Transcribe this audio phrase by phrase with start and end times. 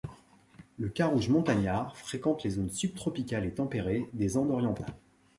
[0.79, 4.95] Le carouge montagnard fréquente les zones subtropicales et tempérées des Andes orientales.